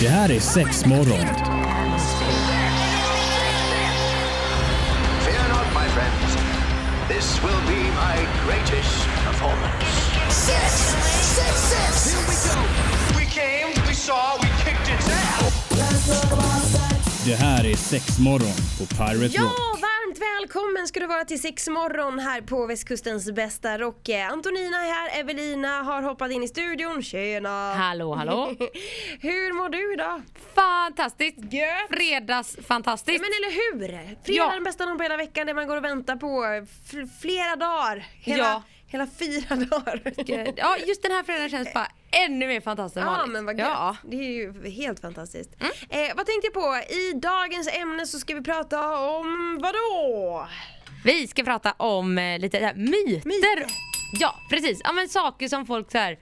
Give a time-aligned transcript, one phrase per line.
[0.00, 1.26] Det här är sex morgon.
[5.24, 6.36] Fear not, my friends.
[7.08, 8.16] This will be my
[8.46, 9.84] greatest performance.
[10.30, 10.72] Six,
[11.36, 12.14] six, six.
[12.14, 12.60] Here we go.
[13.18, 15.40] We came, we saw, we kicked its ass.
[17.24, 19.52] Det här är sex morgon på Pirate Rock.
[19.58, 19.79] varmt
[20.54, 24.08] välkommen ska du vara till sex morgon här på västkustens bästa rock.
[24.08, 27.02] Antonina är här, Evelina har hoppat in i studion.
[27.02, 27.74] Tjena!
[27.74, 28.54] Hallå, hallå.
[29.20, 30.22] Hur mår du idag?
[30.54, 31.38] Fantastiskt!
[31.52, 31.88] Gött!
[31.90, 33.20] Fredags Ja, fantastiskt!
[33.20, 33.86] men eller hur?
[33.88, 34.50] Fredag Ja.
[34.50, 36.66] är den bästa dagen på hela veckan, det man går och väntar på
[37.20, 38.04] flera dagar.
[38.20, 38.62] Hela, Ja.
[38.86, 40.02] hela fyra dagar.
[40.56, 41.88] Ja, just den här fredagen känns bara
[42.26, 43.32] ännu mer fantastisk än Ja vanligt.
[43.32, 43.68] men vad gött.
[43.68, 43.96] Ja.
[44.02, 45.50] Det är ju helt fantastiskt.
[45.60, 45.72] Mm.
[45.88, 46.92] Eh, vad tänkte jag på?
[46.94, 50.48] I dagens ämne så ska vi prata om vad då?
[51.04, 53.28] Vi ska prata om eh, lite här, myter.
[53.28, 53.66] Myter.
[54.20, 54.80] Ja, precis.
[54.84, 56.18] Ja, men saker som folk så här.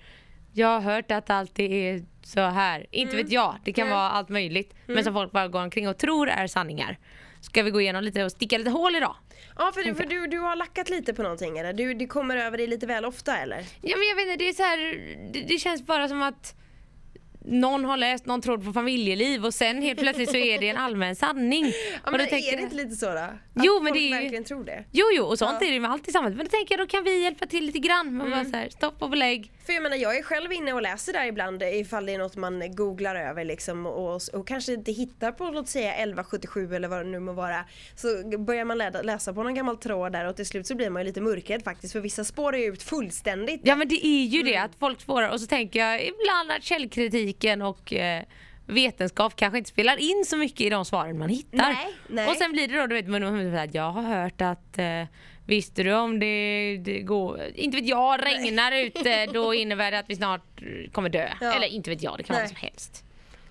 [0.53, 2.87] Jag har hört att allt är så här.
[2.91, 3.99] Inte vet jag, det kan Mm.
[3.99, 4.75] vara allt möjligt.
[4.87, 6.99] Men som folk bara går omkring och tror är sanningar.
[7.49, 9.17] Ska vi gå igenom lite och sticka lite hål idag?
[9.57, 11.73] Ja för, för du, du har lackat lite på någonting eller?
[11.73, 13.65] Du, det kommer över dig lite väl ofta eller?
[13.83, 14.79] Ja men jag vet inte, det är så här,
[15.33, 16.55] det, det känns bara som att
[17.45, 20.77] någon har läst någon tråd på familjeliv och sen helt plötsligt så är det en
[20.77, 21.65] allmän sanning.
[22.05, 23.19] Ja, men är det inte lite så då?
[23.19, 24.85] Att Jo, men det är ju- verkligen tror det?
[24.93, 25.67] Jo jo och sånt Ja.
[25.67, 26.37] är det med allt i samhället.
[26.37, 28.15] Men då tänker jag då kan vi hjälpa till lite grann.
[28.15, 29.53] Man bara så här, stopp och belägg.
[29.69, 32.37] För jag menar jag är själv inne och läser där ibland ifall det är något
[32.37, 36.99] man googlar över liksom och, och kanske inte hittar på låt säga 1177 eller vad
[36.99, 37.65] det nu må vara.
[37.97, 41.03] Så börjar man läsa på någon gammal tråd där och till slut så blir man
[41.03, 43.61] ju lite mörkrädd faktiskt för vissa spårar ju ut fullständigt.
[43.65, 44.53] Ja men det är ju Mm.
[44.53, 48.23] det att folk spårar och så tänker jag ibland att källkritiken och eh,
[48.67, 51.59] vetenskap kanske inte spelar in så mycket i de svaren man hittar.
[51.59, 52.29] Nej, nej.
[52.29, 52.95] Och sen blir det då du
[53.51, 55.05] vet jag har hört att eh,
[55.49, 60.11] Visste du om det, det går, inte vet jag, regnar ute då innebär det att
[60.11, 61.29] vi snart kommer dö.
[61.41, 61.55] Ja.
[61.55, 62.53] Eller inte vet jag, det kan vara Nej.
[62.53, 63.05] vad som helst.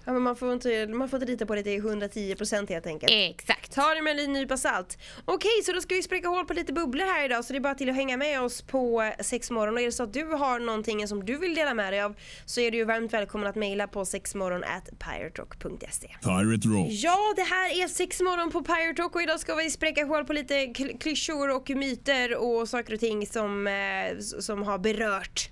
[0.08, 3.12] Ja, men man, får inte, man får inte lita på det till 110% helt enkelt.
[3.14, 3.72] Exakt.
[3.76, 4.98] Ta det med en nypa salt.
[5.26, 7.62] Okej, så då ska vi spräcka hål på lite bubblor här idag så det är
[7.62, 9.74] bara till att hänga med oss på sexmorgon.
[9.76, 12.16] Och är det så att du har någonting som du vill dela med dig av
[12.46, 16.08] så är du ju varmt välkommen att mejla på sexmorgon at piraterock.se.
[16.24, 16.88] Pirate Rock.
[16.90, 20.34] Ja, det här är sexmorgon på Pirate Rock och idag ska vi spräcka hål på
[20.34, 25.50] lite kl- klyschor och myter och saker och ting som, eh, som har berört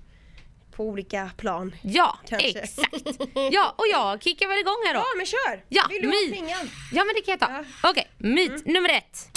[0.76, 1.76] på olika plan.
[1.82, 2.48] Ja, Kanske.
[2.60, 2.94] exakt.
[3.52, 5.00] Ja, och jag kickar väl igång här då.
[5.00, 5.64] Ja, men kör!
[5.70, 6.70] Ja, vill du ha my- plingan?
[6.92, 7.46] Ja men det kan jag ta.
[7.50, 7.58] Ja.
[7.58, 7.66] Mm.
[7.84, 9.30] Okej, myt nummer ett.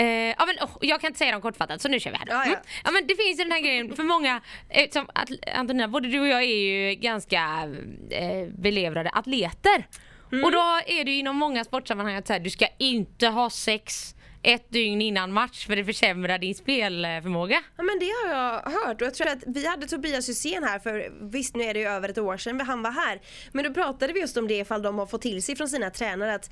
[0.00, 2.26] Eh, ja men oh, jag kan inte säga dem kortfattat så nu kör vi här.
[2.28, 2.44] Ja, ja.
[2.52, 2.60] Mm.
[2.84, 6.08] ja men det finns ju den här grejen för många, eh, som att, Antonina, både
[6.08, 7.68] du och jag är ju ganska
[8.10, 9.86] eh, belevrade atleter.
[10.32, 10.44] Mm.
[10.44, 13.50] Och då är det ju inom många sportsammanhang att så här, du ska inte ha
[13.50, 14.14] sex
[14.48, 17.62] ett dygn innan match för det försämrar din spelförmåga.
[17.76, 20.78] Ja men det har jag hört och jag tror att vi hade Tobias Hysén här
[20.78, 23.20] för visst nu är det ju över ett år sedan han var här.
[23.52, 25.90] Men då pratade vi just om det ifall de har fått till sig från sina
[25.90, 26.50] tränare att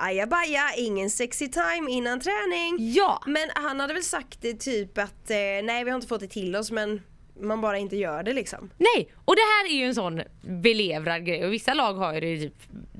[0.00, 2.76] ajabaja, ingen sexy time innan träning.
[2.94, 3.22] Ja!
[3.26, 6.28] Men han hade väl sagt det typ att eh, nej vi har inte fått det
[6.28, 7.00] till oss men
[7.42, 8.70] man bara inte gör det liksom.
[8.78, 12.20] Nej, och det här är ju en sån belevrad grej och vissa lag har ju
[12.20, 12.54] det typ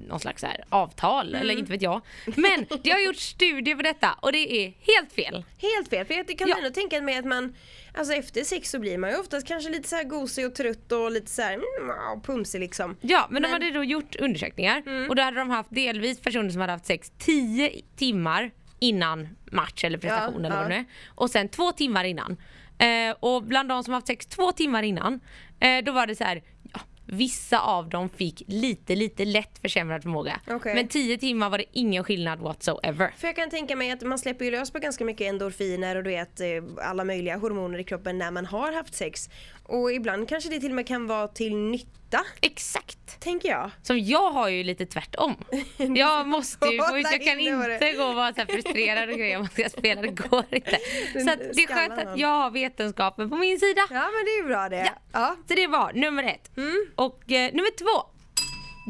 [0.08, 1.40] någon slags här avtal Mm.
[1.40, 2.00] eller inte vet jag.
[2.36, 5.44] Men det har gjorts studier på detta och det är helt fel.
[5.58, 6.56] Helt fel, för jag kan Ja.
[6.58, 7.54] ändå tänka mig att man
[7.94, 10.92] Alltså efter sex så blir man ju oftast kanske lite så här gosig och trött
[10.92, 12.96] och lite så här mm, pumsig liksom.
[13.00, 15.08] Ja, men, Men- de hade då gjort undersökningar Mm.
[15.10, 19.84] och då hade de haft delvis personer som hade haft sex 10 timmar innan match
[19.84, 20.68] eller prestation Ja, eller vad ja.
[20.68, 20.84] det nu är.
[21.08, 22.36] Och sen två timmar innan.
[22.80, 25.20] Eh, och bland de som haft sex två timmar innan,
[25.60, 26.42] eh, då var det så här.
[26.72, 30.40] Ja, vissa av dem fick lite, lite lätt försämrad förmåga.
[30.50, 30.74] Okej.
[30.74, 33.14] Men 10 timmar var det ingen skillnad whatsoever.
[33.16, 36.04] För jag kan tänka mig att man släpper ju lös på ganska mycket endorfiner och
[36.04, 36.46] du vet eh,
[36.82, 39.30] alla möjliga hormoner i kroppen när man har haft sex.
[39.70, 43.20] Och ibland kanske det till och med kan vara till nytta, Exakt!
[43.20, 43.70] tänker jag.
[43.82, 45.36] Som jag har ju lite tvärtom.
[45.96, 49.42] Jag måste ju, jag kan inte gå och vara så här frustrerad och grejer om
[49.42, 50.78] man ska spela, det går inte.
[51.24, 53.80] Så att det är skönt att jag har vetenskapen på min sida.
[53.90, 54.76] Ja men det är ju bra det.
[54.76, 54.92] Ja.
[55.12, 55.36] Ja.
[55.48, 56.56] Så det var nummer ett.
[56.56, 56.86] Mm.
[56.94, 58.19] Och eh, nummer två.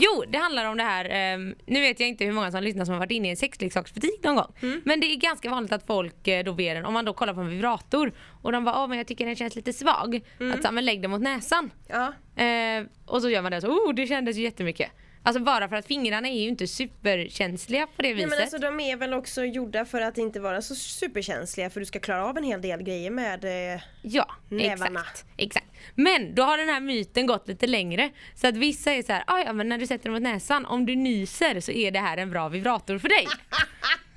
[0.01, 2.85] Jo, det handlar om det här, ehm, nu vet jag inte hur många som lyssnar
[2.85, 4.53] som har varit inne i en sexleksaksbutik någon gång.
[4.63, 4.81] Mm.
[4.85, 7.35] Men det är ganska vanligt att folk eh, då ber en, om man då kollar
[7.35, 8.13] på en vibrator
[8.43, 10.21] och de bara åh men jag tycker den känns lite svag.
[10.41, 10.55] Mm.
[10.55, 11.71] Att så, men lägg den mot näsan.
[11.89, 12.13] Ja.
[12.45, 14.91] Eh, och så gör man det så, oh det kändes ju jättemycket.
[15.23, 18.31] Alltså bara för att fingrarna är ju inte superkänsliga på det Nej, viset.
[18.31, 21.87] men alltså, de är väl också gjorda för att inte vara så superkänsliga för du
[21.87, 23.45] ska klara av en hel del grejer med
[23.75, 25.01] eh, Ja, Nävarna.
[25.01, 25.67] exakt, exakt.
[25.95, 28.11] Men då har den här myten gått lite längre.
[28.35, 30.67] Så att vissa är så här, "Ah, ja men när du sätter den mot näsan,
[30.67, 33.27] om du nyser så är det här en bra vibrator för dig.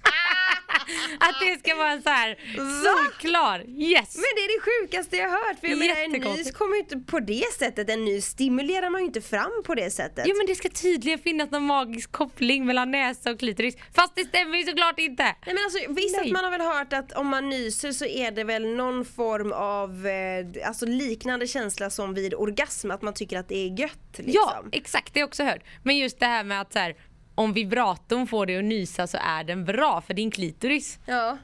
[1.20, 2.38] att det ska vara en så här
[2.84, 4.16] solklar yes.
[4.16, 6.98] Men det är det sjukaste jag hört för jag menar en nys kommer ju inte
[6.98, 10.26] på det sättet, en nys stimulerar man ju inte fram på det sättet.
[10.28, 13.76] Jo men det ska tydligen finnas någon magisk koppling mellan näsa och klitoris.
[13.96, 15.24] Fast det stämmer ju såklart inte.
[15.24, 16.26] Nej men alltså visst Nej.
[16.26, 19.52] att man har väl hört att om man nyser så är det väl någon form
[19.52, 24.18] av eh, alltså liknande känsla som vid orgasm, att man tycker att det är gött
[24.18, 24.34] liksom.
[24.34, 25.62] Ja exakt, det har jag också hört.
[25.84, 26.96] Men just det här med att så här,
[27.36, 31.00] om vibratorn får dig att nysa så är den bra för din klitoris.
[31.06, 31.38] Ja.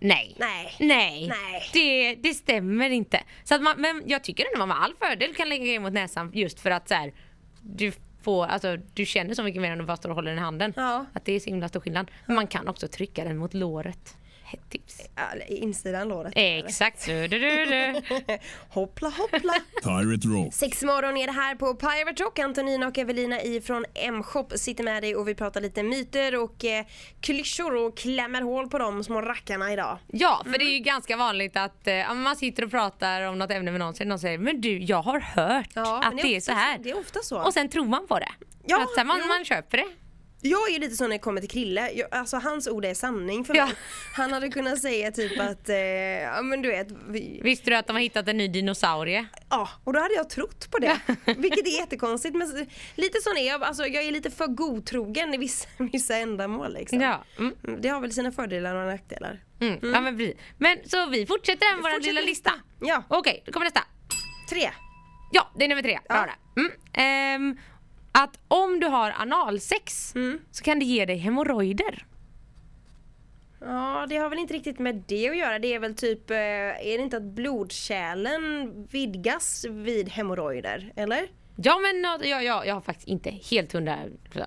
[0.00, 0.36] Nej.
[0.38, 0.76] Nej.
[0.78, 1.70] Nej, Nej.
[1.72, 3.22] Det, det stämmer inte.
[3.44, 5.92] Så att man, men jag tycker ändå man med all fördel kan lägga grejer mot
[5.92, 7.12] näsan just för att så här,
[7.62, 7.92] du
[8.22, 10.42] får, alltså du känner så mycket mer än du bara står och håller den i
[10.42, 10.72] handen.
[10.76, 11.06] Ja.
[11.12, 12.10] Att det är så himla stor skillnad.
[12.26, 14.16] Men man kan också trycka den mot låret.
[14.68, 15.00] Tips.
[15.48, 16.32] Insidan låret.
[16.36, 17.06] Exakt.
[17.06, 18.02] Du, du, du, du.
[18.68, 19.54] Hoppla hoppla.
[19.82, 20.54] Pirate Rock.
[20.54, 22.38] Sex morgon är det här på Pirate Rock.
[22.38, 26.84] Antonina och Evelina ifrån M-shop sitter med dig och vi pratar lite myter och eh,
[27.20, 29.98] klyschor och klämmer hål på de små rackarna idag.
[30.06, 33.50] Ja, för det är ju ganska vanligt att eh, man sitter och pratar om något
[33.50, 36.16] ämne med någon så är det någon säger men du jag har hört Ja, att
[36.22, 36.78] det är, ofta så här.
[36.78, 37.42] Det är ofta så.
[37.42, 38.32] Och sen tror man på det.
[38.66, 39.28] Ja, att, så här, man, jo.
[39.28, 39.86] man köper det.
[40.40, 42.94] Jag är ju lite så när det kommer till Krille, jag, alltså hans ord är
[42.94, 43.66] sanning för Ja.
[43.66, 43.74] mig.
[44.16, 47.86] Han hade kunnat säga typ att, eh, ja men du vet, vi, Visste du att
[47.86, 49.26] de har hittat en ny dinosaurie?
[49.50, 51.00] ja och då hade jag trott på det.
[51.36, 55.36] Vilket är jättekonstigt men lite sån är jag, alltså jag är lite för godtrogen i
[55.36, 57.00] vissa, vissa ändamål liksom.
[57.00, 57.24] Ja.
[57.38, 57.54] Mm.
[57.64, 59.40] Mm, Det har väl sina fördelar och nackdelar.
[59.60, 59.78] Mm.
[59.94, 60.36] ja men precis.
[60.58, 62.52] Men så vi fortsätter med vår lilla lista.
[62.80, 63.80] Ja, Okej, då kommer nästa.
[64.50, 64.70] tre.
[65.32, 65.98] Ja, det är nummer tre.
[66.08, 66.26] Bra Ja.
[66.26, 66.62] där.
[66.62, 66.72] Mm.
[66.92, 67.58] Ehm,
[68.22, 70.38] att om du har analsex Mm.
[70.50, 72.04] så kan det ge dig hemorrojder.
[73.60, 75.58] Ja, det har väl inte riktigt med det att göra.
[75.58, 80.92] Det är väl typ, eh, är det inte att blodkärlen vidgas vid hemorrojder?
[80.96, 81.28] Eller?
[81.62, 83.98] Ja men ja, ja, ja, jag har faktiskt inte helt hundra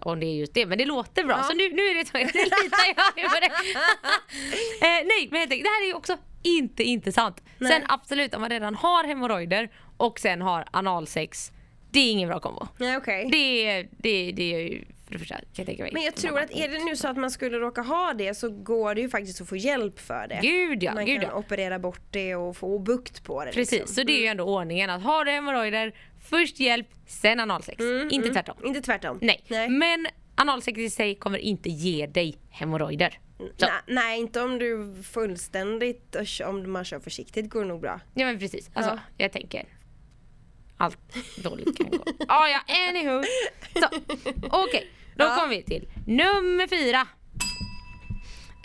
[0.01, 1.43] om det är just det men det låter bra Ja.
[1.43, 2.83] så nu, nu är det nu litar
[3.15, 3.45] jag på det.
[4.87, 7.43] eh, nej men helt enkelt, det här är ju också inte intressant.
[7.57, 7.71] Nej.
[7.71, 11.51] Sen absolut om man redan har hemorrojder och sen har analsex,
[11.91, 12.67] det är ingen bra kombo.
[12.77, 13.29] Nej, okej.
[13.31, 15.91] Det, är- det, det är ju för det första kan jag tänka mig.
[15.93, 18.49] Men jag tror att är det nu så att man skulle råka ha det så
[18.49, 20.39] går det ju faktiskt att få hjälp för det.
[20.41, 21.35] Gud ja, man gud kan ja.
[21.37, 23.51] operera bort det och få bukt på det.
[23.51, 23.95] Precis, liksom.
[23.95, 25.93] så det är ju ändå ordningen att har du hemorrojder,
[26.29, 27.83] först hjälp, sen analsex.
[28.11, 28.55] inte tvärtom.
[28.65, 29.19] Inte tvärtom.
[29.21, 29.43] Nej.
[29.47, 29.69] Nej.
[29.69, 33.19] men analsex i sig kommer inte ge dig hemorrojder.
[33.37, 33.65] Så.
[33.65, 36.15] Nej, nej, inte om du fullständigt,
[36.45, 37.99] om man kör försiktigt går det nog bra.
[38.13, 38.99] Ja men precis, alltså Ja.
[39.17, 39.65] jag tänker
[40.81, 42.03] allt dåligt kan gå.
[42.27, 43.23] Ah, ja, anywho.
[44.49, 45.35] Okej, då Ja.
[45.35, 47.07] kommer vi till nummer fyra.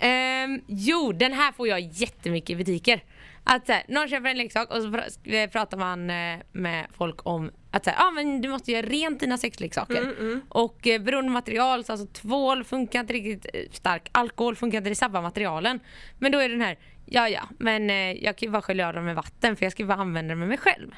[0.00, 3.04] Ehm, jo, den här får jag jättemycket i butiker.
[3.44, 6.86] Att så här, någon köper en leksak och så pr- eh, pratar man eh, med
[6.96, 10.14] folk om att så här, ah, men du måste göra rent dina sexleksaker.
[10.48, 14.78] Och eh, beroende på material, så alltså tvål funkar inte riktigt eh, stark, alkohol funkar
[14.78, 15.80] inte, det sabbar materialen.
[16.18, 18.94] Men då är den här, ja ja, men eh, jag kan ju bara skölja av
[18.94, 20.90] dem med vatten för jag ska bara använda dem med mig själv.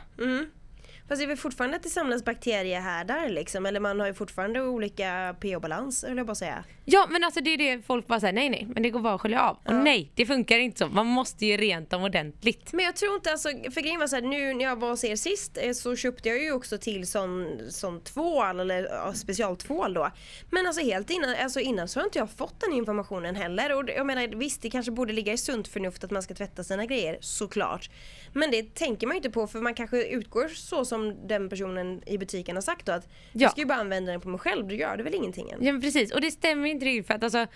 [1.09, 4.63] Fast det är väl fortfarande att det samlas bakteriehärdar liksom, eller man har ju fortfarande
[4.63, 6.65] olika pH-balans höll jag bara säga.
[6.85, 9.15] Ja men alltså det är det folk bara säger nej nej men det går bara
[9.15, 9.59] att skölja av.
[9.67, 12.73] Och nej det funkar inte så, man måste ju rent dem ordentligt.
[12.73, 15.05] Men jag tror inte alltså, för grejen var så här, nu när jag var hos
[15.05, 19.95] er sist eh, så köpte jag ju också till sån, sån tvål eller ja, specialtvål
[19.95, 20.11] då.
[20.51, 23.77] Men alltså helt innan, alltså innan så har inte jag fått den informationen heller.
[23.77, 26.65] Och jag menar visst det kanske borde ligga i sunt förnuft att man ska tvätta
[26.65, 27.91] sina grejer, såklart.
[28.33, 30.98] Men det tänker man ju inte på för man kanske utgår så som
[31.29, 33.13] den personen i butiken har sagt då att Ja.
[33.33, 35.65] jag ska ju bara använda den på mig själv, då gör det väl ingenting än.
[35.65, 37.47] Ja men precis och det stämmer inte riktigt för att alltså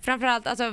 [0.00, 0.70] framförallt alltså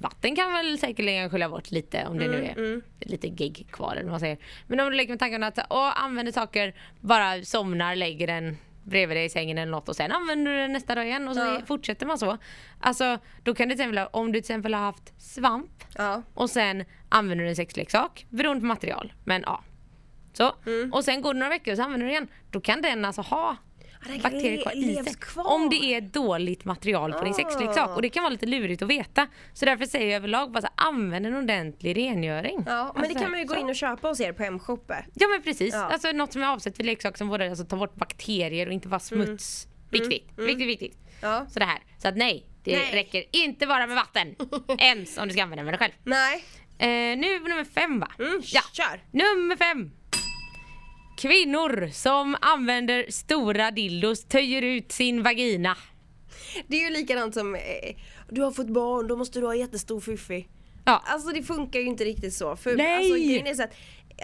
[0.00, 4.02] vatten kan väl säkerligen skölja bort lite om det nu är lite gegg kvar eller
[4.02, 4.38] vad man säger.
[4.66, 9.16] Men om du leker med tanken att åh, använder saker, bara somnar, lägger den bredvid
[9.16, 11.40] dig i sängen eller något och sen använder du den nästa dag igen och så
[11.40, 11.60] Ja.
[11.66, 12.38] fortsätter man så.
[12.80, 16.22] Alltså då kan det till exempel, om du till exempel har haft svamp Ja.
[16.34, 19.12] och sen använder du en sexleksak beroende på material.
[19.24, 19.62] Men ja.
[20.38, 20.54] Så.
[20.66, 20.92] Mm.
[20.92, 22.28] Och sen går det några veckor och så använder du den igen.
[22.50, 23.56] Då kan den alltså ha
[24.00, 25.14] Ja, den bakterier kvar i sig.
[25.14, 25.46] kvar.
[25.46, 27.36] Om det är dåligt material på din Ah.
[27.36, 27.96] sexleksak.
[27.96, 29.26] Och det kan vara lite lurigt att veta.
[29.52, 32.64] Så därför säger jag överlag bara så här, använd en ordentlig rengöring.
[32.66, 33.60] Ja, men det Alltså, kan man ju gå så.
[33.60, 35.04] in och köpa hos er på Hemshoppe.
[35.14, 35.74] Ja men precis.
[35.74, 35.84] Ja.
[35.84, 38.88] Alltså något som är avsett för leksak som både alltså, tar bort bakterier och inte
[38.88, 39.66] bara smuts.
[39.90, 40.94] Viktigt, viktigt, viktigt.
[40.94, 41.32] Mm.
[41.34, 41.46] Ja.
[41.50, 41.78] Så det här.
[41.98, 42.90] Så att nej, det Nej.
[42.92, 44.34] räcker inte bara med vatten.
[44.78, 45.92] Ens om du ska använda dig själv.
[46.04, 46.44] Nej,
[46.80, 46.86] Eh,
[47.18, 48.08] nu nummer fem va?
[48.18, 48.60] mm, Ja.
[48.72, 49.02] kör!
[49.10, 49.90] Nummer fem.
[51.18, 55.76] Kvinnor som använder stora dildos töjer ut sin vagina.
[56.66, 57.60] Det är ju likadant som eh,
[58.30, 60.48] du har fått barn, då måste du ha jättestor fiffi.
[60.84, 61.02] Ja.
[61.06, 62.56] Alltså det funkar ju inte riktigt så.
[62.56, 62.96] För Nej!
[62.96, 63.74] Alltså, grejen är så att,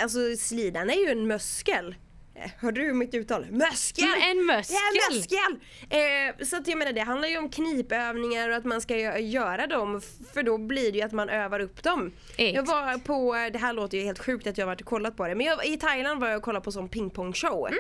[0.03, 1.95] alltså slidan är ju en muskel.
[2.37, 3.47] Eh, Hörde du mitt uttal?
[3.51, 4.05] Möskel!
[4.05, 4.77] Mm, en möskel.
[4.95, 5.59] Ja, möskel!
[5.91, 9.19] Eh, så att jag menar det handlar ju om knipövningar och att man ska gö-
[9.19, 10.01] göra dem
[10.35, 12.13] för då blir det ju att man övar upp dem.
[12.37, 12.69] Jag Exakt.
[12.69, 15.35] var på, det här låter ju helt sjukt att jag varit och kollat på det
[15.35, 17.67] men jag, i Thailand var jag och kollade på sån pingpongshow.
[17.69, 17.79] Mm.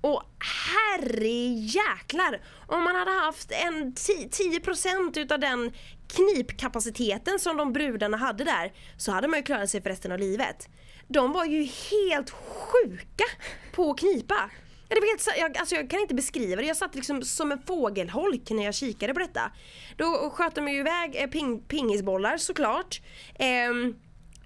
[0.00, 2.40] Och herre jäklar!
[2.66, 5.72] Om man hade haft en ti- 10% utav den
[6.08, 10.18] knipkapaciteten som de brudarna hade där så hade man ju klarat sig för resten av
[10.18, 10.68] livet.
[11.08, 13.24] De var ju helt sjuka
[13.72, 14.50] på att knipa.
[14.88, 17.62] Det var helt, jag, alltså jag kan inte beskriva det, jag satt liksom som en
[17.66, 19.52] fågelholk när jag kikade på detta.
[19.96, 23.00] Då sköt de ju iväg eh, ping, pingisbollar såklart.
[23.38, 23.94] Ehm,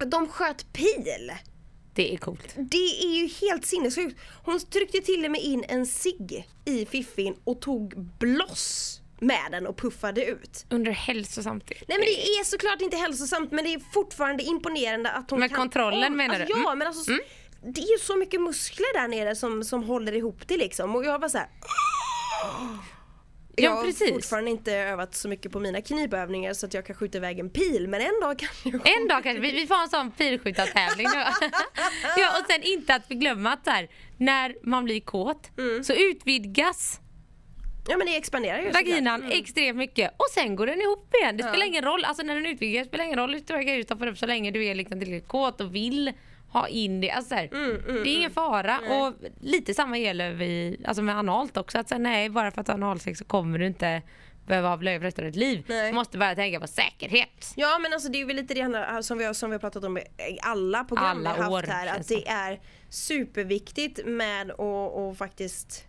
[0.05, 1.31] de sköt pil.
[1.93, 2.55] Det är coolt.
[2.57, 4.19] Det är ju helt sinnessjukt.
[4.45, 9.67] Hon tryckte till och med in en cigg i fiffin och tog bloss med den
[9.67, 10.65] och puffade ut.
[10.69, 11.63] Under hälsosamt.
[11.69, 15.49] Nej men det är såklart inte hälsosamt men det är fortfarande imponerande att hon Med
[15.49, 15.57] kan...
[15.57, 16.61] kontrollen menar alltså, du?
[16.61, 16.79] Ja Mm.
[16.79, 17.11] men alltså
[17.63, 21.05] det är ju så mycket muskler där nere som, som håller ihop det liksom och
[21.05, 21.47] jag var så här.
[22.41, 26.95] Ja, Jag har fortfarande inte övat så mycket på mina knipövningar så att jag kan
[26.95, 29.81] skjuta iväg en pil men en dag kan jag En dag kanske, vi, vi får
[29.81, 31.19] en sån pilskjutartävling nu.
[32.17, 35.83] ja, och sen inte att förglömma att här, när man blir kåt Mm.
[35.83, 36.99] så utvidgas
[37.87, 39.39] Ja men det expanderar ju vaginan Mm.
[39.39, 41.37] extremt mycket och sen går den ihop igen.
[41.37, 44.17] Det spelar ingen roll, alltså när den utvidgas spelar ingen roll hur du stoppar upp
[44.17, 46.11] så länge du är liksom tillräckligt kåt och vill
[46.51, 47.11] ha in det.
[47.11, 51.17] Alltså så här, Mm, det är ingen fara och lite samma gäller vi, alltså med
[51.17, 51.77] analt också.
[51.79, 54.01] Att säga, nej, bara för att du har analsex så kommer du inte
[54.47, 55.63] behöva ha blöjor för resten av ditt liv.
[55.67, 55.87] Nej.
[55.87, 57.53] Du måste bara tänka på säkerhet.
[57.55, 59.59] Ja men alltså det är väl lite det handlar- som vi har, som vi har
[59.59, 60.01] pratat om i
[60.41, 61.99] alla program Alla vi har år, haft här.
[61.99, 62.59] Att det är
[62.89, 65.85] superviktigt med att att faktiskt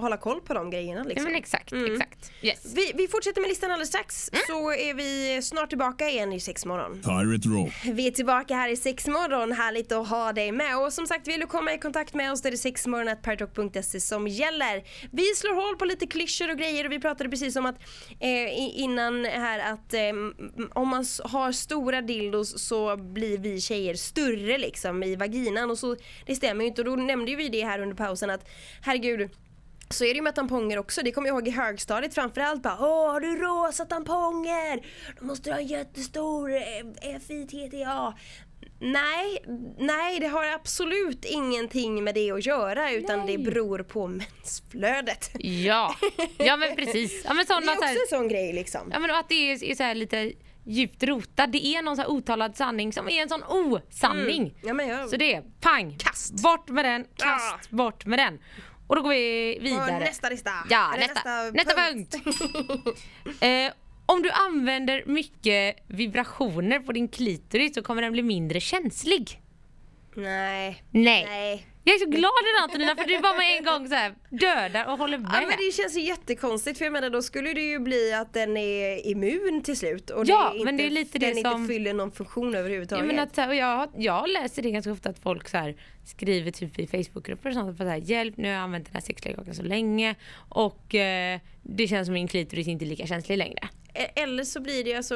[0.00, 1.24] hålla koll på de grejerna Ja, liksom.
[1.24, 1.92] men exakt, Mm.
[1.92, 2.32] exakt.
[2.42, 2.72] Yes.
[2.74, 4.42] vi, vi fortsätter med listan alldeles strax Mm.
[4.48, 6.92] så är vi snart tillbaka igen i sexmorgon.
[7.02, 7.72] Pirate Rock.
[7.84, 11.40] Vi är tillbaka här i sexmorgon, härligt att ha dig med och som sagt vill
[11.40, 14.84] du komma i kontakt med oss då är det sexmorgon.paratalk.se som gäller.
[15.12, 17.76] Vi slår hål på lite klyschor och grejer och vi pratade precis om att
[18.20, 20.00] eh, innan här att eh,
[20.72, 25.96] om man har stora dildos så blir vi tjejer större liksom i vaginan och så
[26.26, 28.48] det stämmer ju inte och då nämnde ju vi det här under pausen att
[28.82, 29.30] herregud
[29.94, 32.76] så är det ju med tamponger också, det kommer jag ihåg i högstadiet framförallt bara
[32.80, 34.86] Åh har du rosa tamponger?
[35.20, 38.14] Då måste du ha en jättestor eh, FITTA
[38.82, 39.38] Nej,
[39.78, 43.36] nej det har absolut ingenting med det att göra utan Nej.
[43.36, 45.30] det beror på mensflödet.
[45.38, 45.94] Ja,
[46.38, 47.22] ja men precis.
[47.24, 48.90] Ja, men Det sådana, är så också här, en sån grej liksom.
[48.92, 50.32] ja, men att det är, är så lite
[50.66, 51.52] djupt rotat.
[51.52, 54.54] Det är någon så här otalad sanning som är en sån osanning.
[54.62, 55.08] Ja, men jag...
[55.08, 56.42] Så det är pang, Kast.
[56.42, 57.76] bort med den, kast, Ah.
[57.76, 58.38] bort med den.
[58.90, 59.98] Och då går vi Och vidare.
[59.98, 60.50] nästa lista.
[60.70, 62.14] Ja, Eller nästa, nästa punkt.
[63.40, 63.72] eh,
[64.06, 69.42] om du använder mycket vibrationer på din klitoris så kommer den bli mindre känslig.
[70.14, 70.82] Nej.
[70.90, 71.24] Nej.
[71.24, 71.66] Nej.
[71.84, 72.16] Jag är så glad
[72.54, 75.30] idag Antonina för du var med en gång så här dödar och håller med.
[75.32, 78.32] Ja men det känns ju jättekonstigt för jag menar då skulle det ju bli att
[78.34, 81.60] den är immun till slut och Ja, inte, men det är lite den det som-
[81.62, 83.06] inte fyller någon funktion Ja, överhuvudtaget.
[83.06, 85.76] men att, så här, och jag, jag läser det ganska ofta att folk så här,
[86.04, 87.76] skriver typ i Facebookgrupper och sånt.
[87.76, 90.14] För så här, Hjälp, nu har jag använt den här sexleksaken så länge
[90.48, 93.68] och eh, det känns som min klitoris inte är lika känslig längre.
[93.94, 95.14] E- Eller så blir det alltså,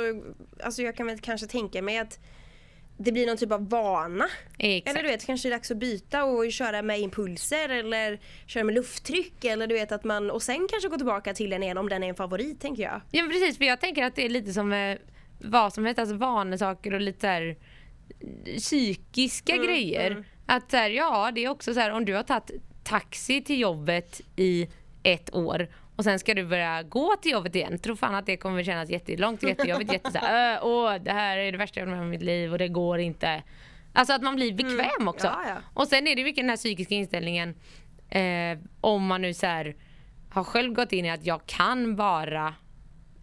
[0.64, 2.18] alltså jag kan väl kanske tänka mig att
[2.96, 4.26] det blir någon typ av vana.
[4.58, 4.96] Exakt.
[4.96, 8.64] Eller du vet, kanske är det dags att byta och köra med impulser eller köra
[8.64, 11.78] med lufttryck eller du vet att man och sen kanske gå tillbaka till den igen
[11.78, 13.00] om den är en favorit tänker jag.
[13.10, 14.96] Ja men precis, för jag tänker att det är lite som eh,
[15.38, 17.56] vad som heter, alltså vanesaker och lite så här,
[18.46, 20.24] eh, psykiska Mm, grejer.
[20.46, 22.50] Att så här, ja det är också så här om du har tagit
[22.84, 24.68] taxi till jobbet i
[25.02, 27.78] ett år och sen ska du börja gå till jobbet igen.
[27.78, 29.92] Tro fan att det kommer kännas jättelångt och jättejobbigt.
[29.92, 32.10] Jätte så här, "Ö, åh det här är det värsta jag varit med om i
[32.10, 33.42] mitt liv och det går inte.
[33.92, 35.26] Alltså att man blir bekväm också.
[35.26, 35.38] Mm.
[35.44, 35.56] Ja, ja.
[35.74, 37.54] Och sen är det mycket den här psykiska inställningen
[38.10, 39.76] eh, om man nu så här
[40.30, 42.54] har själv gått in i att jag kan bara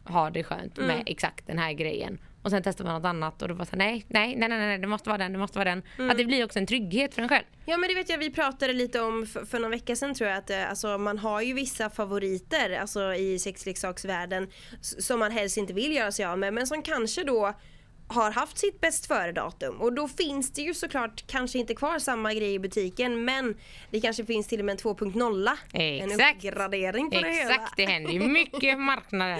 [0.06, 0.88] ha det skönt Mm.
[0.88, 2.20] med exakt den här grejen.
[2.42, 4.78] Och sen testar man något annat och då bara så, nej, nej, nej, nej, nej,
[4.78, 5.84] det måste vara den, det måste vara den.
[5.98, 6.10] Mm.
[6.10, 7.46] Att det blir också en trygghet för en själv.
[7.66, 10.30] Ja men det vet jag vi pratade lite om för, för någon vecka sedan tror
[10.30, 14.48] jag att eh, alltså, man har ju vissa favoriter alltså, i sexleksaksvärlden
[14.82, 17.54] som man helst inte vill göra sig av med men som kanske då
[18.08, 22.00] har haft sitt bäst före datum och då finns det ju såklart kanske inte kvar
[22.00, 23.56] samma grej i butiken men
[23.92, 26.36] det kanske finns till och med en 2.0 En Exakt.
[26.36, 27.54] uppgradering på det hela.
[27.54, 29.40] Exakt, det händer ju mycket på marknaden.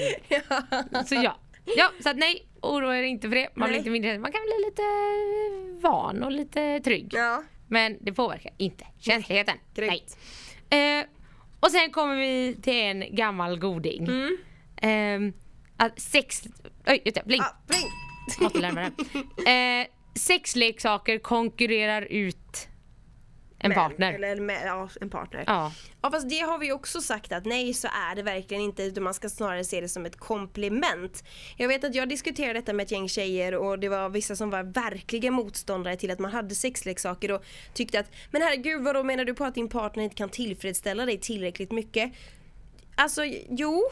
[1.06, 1.38] Så ja.
[1.66, 3.50] Ja, så att nej, oroa er inte för det.
[3.56, 4.82] Man, blir inte mindre, man kan bli lite
[5.82, 7.10] van och lite trygg.
[7.12, 7.44] Ja.
[7.68, 9.58] Men det påverkar inte känsligheten.
[9.76, 10.06] Nej.
[10.70, 11.06] Eh,
[11.60, 14.10] och sen kommer vi till en gammal goding.
[14.82, 15.20] Eh,
[15.78, 16.44] att sex...
[16.88, 17.42] Oj, just det, bling.
[17.42, 17.90] Ah, bling.
[18.40, 18.92] Måste lära mig
[19.44, 19.80] det.
[19.82, 22.68] Eh, sexleksaker konkurrerar ut
[23.64, 23.76] En män.
[23.76, 24.14] partner.
[24.14, 25.44] Eller, med, ja, en partner.
[25.48, 25.72] Ja.
[26.02, 29.04] Ja fast det har vi också sagt att nej så är det verkligen inte utan
[29.04, 31.24] man ska snarare se det som ett komplement.
[31.58, 34.50] Jag vet att jag diskuterade detta med ett gäng tjejer och det var vissa som
[34.50, 39.26] var verkliga motståndare till att man hade sexleksaker och tyckte att men herregud vadå menar
[39.26, 42.12] du på att din partner inte kan tillfredsställa dig tillräckligt mycket?
[42.96, 43.84] Alltså jo,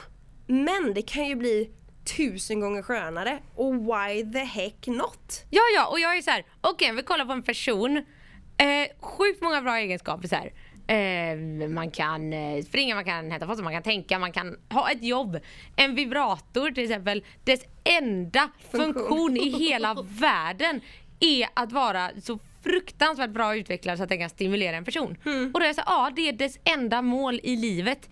[0.48, 1.70] men det kan ju bli
[2.18, 5.46] tusen gånger skönare och why the heck not?
[5.50, 8.06] Ja, ja, och jag är så här, okej, vi kollar på en person.
[8.60, 10.52] Eh, sjukt många bra egenskaper så här.
[10.88, 14.92] Eh, man kan eh, springa, man kan hämta post, man kan tänka, man kan ha
[14.92, 15.40] ett jobb.
[15.76, 18.94] En vibrator till exempel, dess enda Funktion.
[18.94, 20.82] funktion, i hela världen
[21.20, 25.18] är att vara så fruktansvärt bra utvecklad så att den kan stimulera en person.
[25.54, 28.10] Och då är jag så ja det är dess enda mål i livet.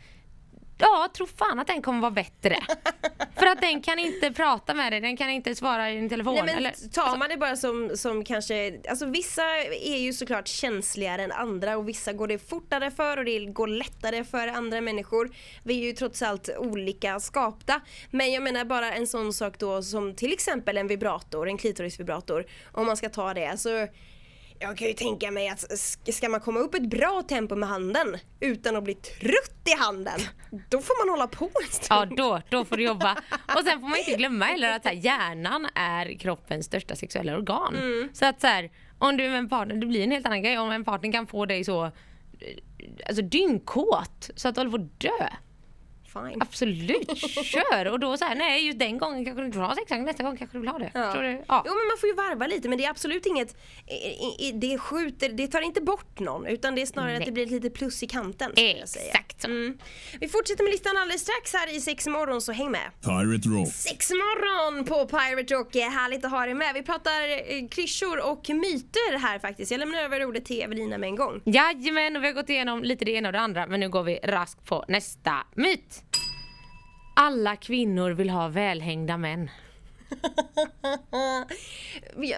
[0.77, 2.57] Ja, tro fan att den kommer vara bättre.
[3.35, 6.33] För att den kan inte prata med dig, den kan inte svara i din telefon.
[6.33, 10.47] Nej, men eller, tar man det bara som, som kanske, alltså vissa är ju såklart
[10.47, 14.81] känsligare än andra och vissa går det fortare för och det går lättare för andra
[14.81, 15.29] människor.
[15.63, 17.81] Vi är ju trots allt olika skapta.
[18.11, 22.45] Men jag menar bara en sån sak då som till exempel en vibrator, en klitorisvibrator.
[22.71, 23.45] Om man ska ta det.
[23.45, 23.87] Alltså,
[24.59, 27.69] jag kan ju tänka mig att sk- ska man komma upp ett bra tempo med
[27.69, 30.19] handen utan att bli trött i handen,
[30.69, 32.11] då får man hålla på en stund.
[32.11, 33.11] Ja då, då får du jobba.
[33.55, 37.75] Och sen får man inte glömma heller att här, hjärnan är kroppens största sexuella organ.
[37.75, 38.09] Mm.
[38.13, 40.41] Så att så här, om du är med en partner, det blir en helt annan
[40.43, 40.57] grej.
[40.59, 41.91] Om en partner kan få dig så eh,
[43.07, 45.27] alltså dyngkåt så att du håller på att dö.
[46.13, 46.41] Fine.
[46.41, 47.85] Absolut, kör!
[47.85, 50.23] Och då så här, nej just den gången kanske du inte vill ha sex, nästa
[50.23, 50.91] gång kanske du vill ha det.
[50.93, 51.13] Ja.
[51.13, 51.43] Du?
[51.47, 51.63] Ja.
[51.65, 53.55] Jo men man får ju varva lite men det är absolut inget,
[54.53, 57.19] det skjuter, det tar inte bort någon utan det är snarare Nej.
[57.19, 58.51] att det blir lite plus i kanten.
[58.51, 59.05] skulle jag säga.
[59.05, 59.47] Exakt så.
[59.47, 59.77] Mm.
[60.19, 62.91] Vi fortsätter med listan alldeles strax här i sex morgon så häng med.
[63.01, 63.73] Pirate Rock.
[63.73, 66.73] Sex morgon på Pirate Rock, härligt att ha dig med.
[66.73, 69.71] Vi pratar eh, klyschor och myter här faktiskt.
[69.71, 71.41] Jag lämnar över ordet till Evelina med en gång.
[71.45, 74.03] Jajamän, och vi har gått igenom lite det ena och det andra men nu går
[74.03, 76.03] vi raskt på nästa myt.
[77.19, 79.49] Alla kvinnor vill ha välhängda män.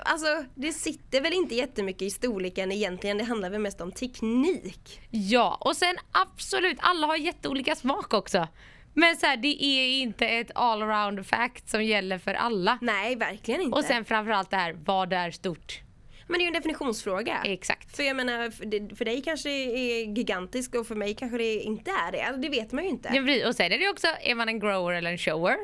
[0.04, 5.02] Alltså det sitter väl inte jättemycket i storleken egentligen, det handlar väl mest om teknik.
[5.10, 8.48] Ja, och sen absolut, alla har jätteolika smak också.
[8.94, 12.78] Men så här, det är inte ett all around fact som gäller för alla.
[12.82, 13.78] Nej, verkligen inte.
[13.78, 15.82] Och sen framförallt det här, vad är stort?
[16.30, 17.42] Men det är ju en definitionsfråga.
[17.46, 17.96] Exakt.
[17.96, 18.52] För jag menar,
[18.96, 22.22] för, dig kanske det är gigantiskt och för mig kanske det inte är det.
[22.22, 23.10] Alltså, det vet man ju inte.
[23.14, 23.48] Ja.
[23.48, 25.58] Och sen är det också, är man en grower eller en shower?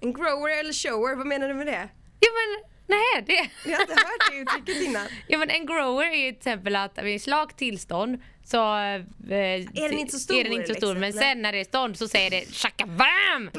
[0.00, 1.88] En grower eller shower, vad menar du med det?
[2.20, 3.70] Ja men, nej det...
[3.70, 5.06] Jag har inte hört det uttrycket innan.
[5.28, 9.00] Ja men en grower är ju till exempel att vid slakt tillstånd så eh,
[9.30, 11.00] är den inte så stor, Är den inte så stor liksom?
[11.00, 11.22] men Nej.
[11.22, 13.50] sen när det är stånd så säger det tjacka bam!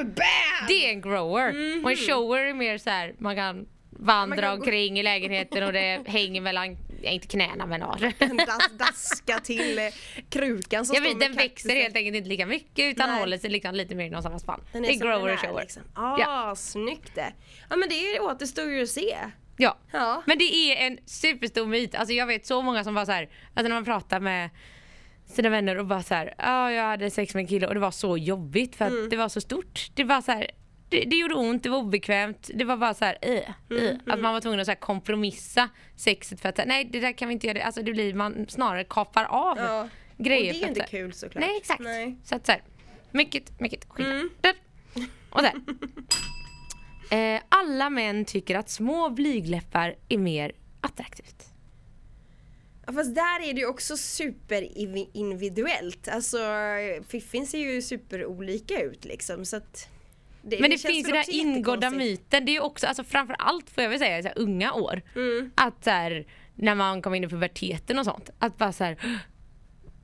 [0.67, 1.49] Det är en grower.
[1.83, 3.67] Och en shower är mer så här man kan
[3.99, 7.79] vandra omkring i lägenheten och det hänger mellan, inte knäna men.
[7.79, 9.83] Das, daska till eh,
[10.29, 13.19] krukan som Jag står vet, med den växer helt enkelt inte lika mycket utan Nej.
[13.19, 14.61] håller sig liksom lite mer inom samma spann.
[14.71, 15.61] Det är grower och shower.
[15.61, 15.83] Liksom.
[15.93, 16.53] Ah, Ja.
[16.57, 17.33] snyggt det.
[17.69, 19.17] Ja men det återstår ju att se.
[19.57, 19.77] Ja.
[19.91, 20.23] Ja.
[20.25, 21.95] Men det är en superstor myt.
[21.95, 24.49] Alltså jag vet så många som var så här, alltså när man pratar med
[25.27, 27.79] sina vänner och bara så här, ja jag hade sex med en kille och det
[27.79, 29.09] var så jobbigt för att Mm.
[29.09, 29.87] det var så stort.
[29.93, 30.51] Det var så här,
[30.99, 33.43] det, det gjorde ont, det var obekvämt, det var bara så här, äh, äh.
[34.07, 37.33] Att man var tvungen att så kompromissa sexet för att nej det där kan vi
[37.33, 39.87] inte göra, alltså det blir man snarare kapar av Ja.
[40.17, 40.53] grejer.
[40.53, 41.43] och det är att inte här- kul såklart.
[41.43, 41.79] Nej exakt.
[41.81, 42.15] Nej.
[42.23, 42.63] Så att så här,
[43.11, 44.13] mycket, mycket skillnad.
[44.15, 44.29] Mm.
[45.29, 45.55] Och så här.
[47.09, 51.45] Eh, alla män tycker att små blygläppar är mer attraktivt.
[52.87, 56.07] Ja, fast där är det ju också superindividuellt.
[56.07, 56.37] Alltså
[57.07, 59.89] fiffin ser ju superolika ut liksom så att
[60.45, 63.03] det, Men det, känns finns ju den här ingådda myten, det är ju också, alltså
[63.03, 65.01] framför allt får jag väl säga, så här, unga år.
[65.15, 65.51] Mm.
[65.55, 68.97] Att så här, när man kommer in i puberteten och sånt, att bara så här,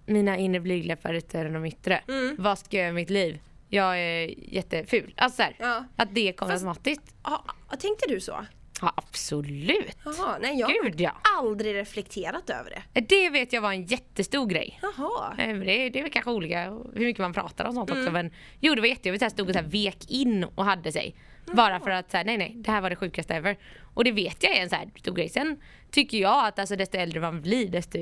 [0.05, 2.01] mina inre blygdläppar är större än de yttre.
[2.07, 2.35] Mm.
[2.39, 3.39] Vad ska jag göra med mitt liv?
[3.69, 5.13] Jag är jätteful.
[5.17, 5.85] Alltså så här, Ja.
[5.95, 7.15] att det kommer Fast- automatiskt.
[7.23, 7.45] Ja,
[7.79, 8.45] tänkte du så?
[8.81, 9.97] Ja absolut.
[10.05, 11.11] Jaha, nej jag Gud ja.
[11.23, 13.01] har aldrig reflekterat över det.
[13.01, 14.79] Det vet jag var en jättestor grej.
[14.81, 15.35] Jaha.
[15.37, 18.01] Eh, men Det, det är väl kanske olika hur mycket man pratar om sånt Mm.
[18.03, 20.91] också men jo det var jättejobbigt, jag stod och så här vek in och hade
[20.91, 21.15] sig.
[21.53, 23.57] Bara för att så här, nej nej det här var det sjukaste ever.
[23.93, 25.29] Och det vet jag är en så här stor grej.
[25.29, 27.97] Sen tycker jag att alltså, desto äldre man blir desto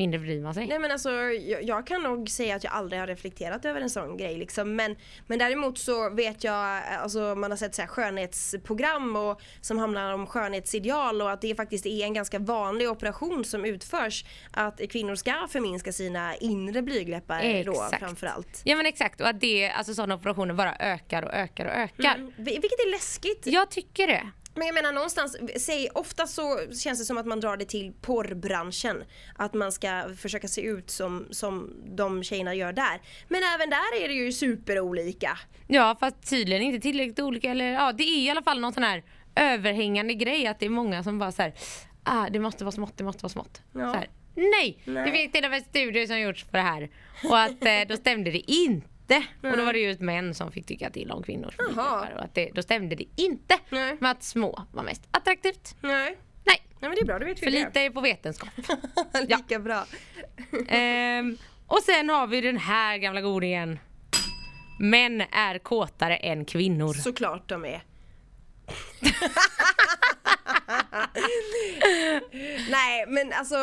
[0.00, 0.66] mindre bryr man sig.
[0.66, 3.90] Nej men alltså jag, jag kan nog säga att jag aldrig har reflekterat över en
[3.90, 4.76] sån grej liksom.
[4.76, 9.78] Men, men däremot så vet jag, alltså man har sett så här skönhetsprogram och, som
[9.78, 14.24] handlar om skönhetsideal och att det faktiskt är en ganska vanlig operation som utförs.
[14.50, 17.98] Att kvinnor ska förminska sina inre blygdläppar då Exakt.
[17.98, 18.62] framförallt.
[18.64, 22.14] Ja men exakt och att det, alltså sådana operationer bara ökar och ökar och ökar.
[22.14, 22.30] Mm.
[22.36, 23.46] Vil- Vilket är läskigt.
[23.46, 24.30] Jag tycker det.
[24.54, 27.92] Men jag menar någonstans, säg, ofta så känns det som att man drar det till
[28.00, 29.04] porrbranschen.
[29.36, 33.00] Att man ska försöka se ut som, som de tjejerna gör där.
[33.28, 35.38] Men även där är det ju superolika.
[35.66, 38.82] Ja fast tydligen inte tillräckligt olika eller ja det är i alla fall någon sån
[38.82, 39.02] här
[39.34, 41.54] överhängande grej att det är många som bara så här,
[42.02, 43.62] ah, det måste vara smått, det måste vara smått.
[43.72, 43.92] Ja.
[43.92, 45.04] Så här, nej, Nej.
[45.04, 46.90] det finns till och med studier som gjorts på det här
[47.24, 48.89] och att eh, då stämde det inte.
[49.16, 52.34] Och då var det just män som fick tycka till om kvinnors midjekroppar och att
[52.34, 53.96] det, då stämde det inte Nej.
[54.00, 55.74] med att små var mest attraktivt.
[55.80, 56.16] Nej.
[56.44, 57.64] Nej, Nej men det är bra, då vet vi för det.
[57.64, 58.48] lite är på vetenskap.
[59.28, 59.84] Lika bra.
[60.68, 63.78] Ehm, och sen har vi den här gamla godingen.
[64.80, 66.94] Män är kåtare än kvinnor.
[66.94, 67.82] Såklart de är.
[72.70, 73.56] Nej men alltså,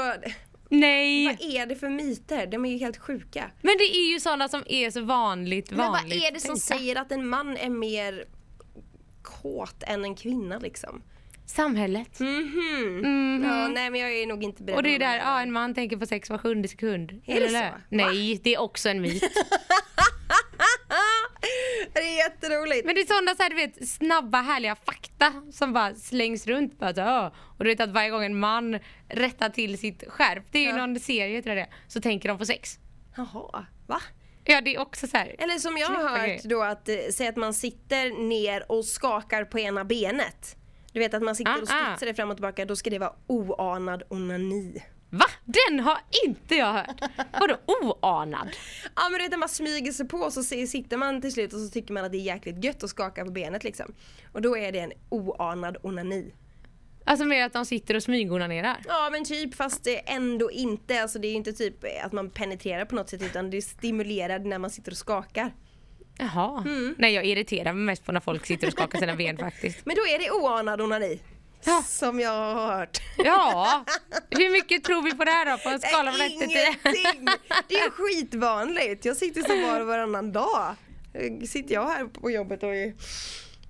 [0.69, 1.25] Nej!
[1.25, 2.47] vad är det för myter?
[2.47, 3.51] De är ju helt sjuka.
[3.61, 6.55] Men det är ju sådana som är så vanligt Men vanligt vad är det som
[6.55, 6.75] tänkta.
[6.77, 8.25] säger att en man är mer
[9.21, 11.01] kåt än en kvinna liksom?
[11.45, 12.19] Samhället.
[12.19, 13.43] Mhm.
[13.45, 15.73] Ja, nej men jag är nog inte beredd Och det är där, ja en man
[15.75, 17.11] tänker på sex var sjunde sekund.
[17.25, 17.67] Är det Eller?
[17.69, 17.75] så?
[17.75, 17.81] Va?
[17.89, 19.23] Nej, det är också en myt.
[21.97, 22.85] Det är jätteroligt.
[22.85, 26.79] Men det är sådana så här, du vet, snabba härliga fakta som bara slängs runt.
[26.79, 27.35] Bara så.
[27.57, 28.79] Och du vet att varje gång en man
[29.09, 30.85] rättar till sitt skärp, det är ju Ja.
[30.85, 32.79] någon serie tror jag det så tänker de på sex.
[33.17, 34.01] Jaha, va?
[34.43, 35.35] Ja det är också så här.
[35.39, 39.43] Eller som jag har hört då att, eh, säg att man sitter ner och skakar
[39.45, 40.55] på ena benet.
[40.93, 41.85] Du vet att man sitter och Ah, ah.
[41.95, 44.83] studsar det fram och tillbaka, då ska det vara oanad onani.
[45.09, 45.25] Va?
[45.45, 47.01] Den har inte jag hört.
[47.39, 48.49] Vadå oanad?
[48.95, 51.59] Ja men du vet när man smyger sig på så sitter man till slut och
[51.59, 53.93] så tycker man att det är jäkligt gött att skaka på benet liksom.
[54.33, 56.33] Och då är det en oanad onani.
[57.05, 58.77] Alltså mer att de sitter och smygonanerar.
[58.87, 62.29] Ja men typ fast det ändå inte, alltså det är ju inte typ att man
[62.29, 65.53] penetrerar på något sätt utan det är stimulerad när man sitter och skakar.
[66.17, 66.63] Jaha.
[66.65, 66.95] Mm.
[66.97, 69.79] Nej jag irriterar mig mest på när folk sitter och skakar sina ben faktiskt.
[69.85, 71.19] Men då är det oanad onani.
[71.63, 71.83] Ja.
[71.87, 73.01] Som jag har hört.
[73.17, 73.85] Ja,
[74.29, 75.57] hur mycket tror vi på det här då?
[75.57, 76.59] På en skala från 1 till 10?
[76.59, 77.27] Ingenting!
[77.67, 79.05] Det är skitvanligt.
[79.05, 80.75] Jag sitter så var och varannan dag.
[81.47, 82.93] Sitter jag här på jobbet och är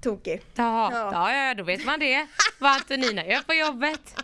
[0.10, 0.41] tokig.
[0.56, 1.34] Ja, Ja.
[1.48, 2.28] ja, då vet man det.
[2.60, 4.15] Vad Antonina gör på jobbet.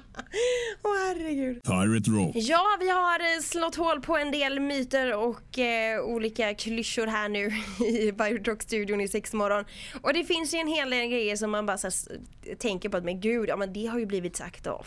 [0.84, 1.63] Åh herregud.
[1.63, 2.32] Pirate Rock.
[2.36, 7.30] Ja, vi har eh, slått hål på en del myter och eh, olika klyschor här
[7.30, 7.46] nu
[7.88, 9.65] i Pirate Rock-studion i sex morgon.
[10.02, 12.98] Och det finns ju en hel del grejer som man bara så här, tänker på
[12.98, 14.84] att men gud, ja men det har ju blivit sagt då.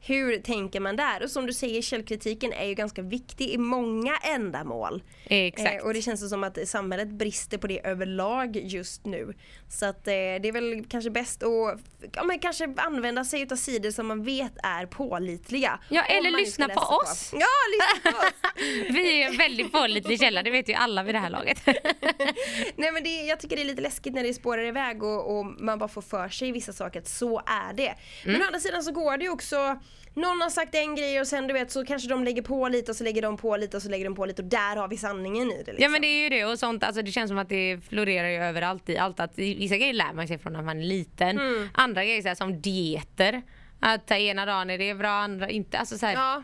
[0.00, 1.22] Hur tänker man där?
[1.22, 5.02] Och som du säger, källkritiken är ju ganska viktig i många ändamål.
[5.24, 5.74] Exakt.
[5.80, 9.34] Eh, och det känns som att samhället brister på det överlag just nu.
[9.68, 11.80] Så att eh, det är väl kanske bäst att
[12.12, 15.80] ja, men kanske använda sig av sidor som man vet är pålitliga.
[15.88, 17.30] Ja, eller lyssna på oss.
[17.32, 18.52] Ja, lyssna på oss!
[18.96, 21.58] Vi är en väldigt pålitlig källa, det vet ju alla vid det här laget.
[22.76, 25.46] Nej men det, jag tycker det är lite läskigt när det spårar iväg och, och
[25.46, 27.94] man bara får för sig vissa saker att så är det.
[28.24, 28.42] Men Mm.
[28.42, 29.78] å andra sidan så går det ju också
[30.14, 32.90] någon har sagt en grej och sen du vet så kanske de lägger på lite
[32.90, 34.88] och så lägger de på lite och så lägger de på lite och där har
[34.88, 35.76] vi sanningen i det liksom.
[35.82, 38.28] Ja men det är ju det och sånt, alltså det känns som att det florerar
[38.28, 39.20] ju överallt i allt.
[39.20, 41.38] Att vissa grejer lär man sig från när man är liten.
[41.38, 41.68] Mm.
[41.74, 43.42] Andra grejer så här, som dieter.
[43.80, 45.78] Att eh, ena dagen är det bra, andra inte.
[45.78, 46.42] Alltså, så här, Ja.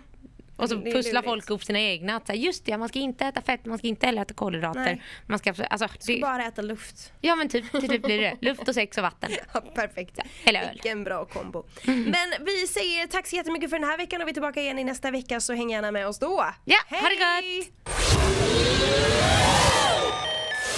[0.56, 2.16] Och så pusslar folk ihop sina egna.
[2.16, 4.34] Att, så här, just det, man ska inte äta fett, man ska inte heller äta
[4.34, 4.80] kolhydrater.
[4.80, 5.02] Nej.
[5.26, 7.12] Man ska, alltså, det, Bara äta luft.
[7.20, 9.30] ja men typ, till slut blir det luft och sex och vatten.
[9.54, 10.18] Ja, perfekt.
[10.44, 10.68] Eller öl.
[10.72, 11.64] Vilken bra kombo.
[11.84, 14.78] Men vi säger tack så jättemycket för den här veckan och vi är tillbaka igen
[14.78, 16.46] i nästa vecka så häng gärna med oss då.
[16.64, 17.58] Ja, ha det Hej!
[17.58, 17.94] gott!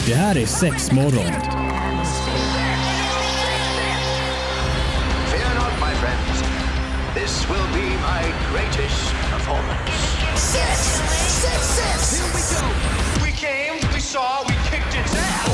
[0.06, 1.32] Det här är sex morgon.
[5.30, 6.42] Fear not, my friends.
[7.14, 9.15] This will be my greatest
[9.46, 9.90] performance.
[10.34, 10.78] Six,
[11.42, 12.18] six, six.
[12.18, 12.62] Here we go.
[13.24, 15.46] We came, we saw, we kicked its ass.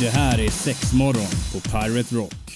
[0.00, 2.54] Det här är sex morgon på Pirate Rock.